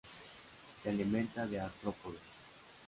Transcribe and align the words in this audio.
Se 0.81 0.89
alimenta 0.89 1.45
de 1.45 1.59
artrópodos. 1.59 2.17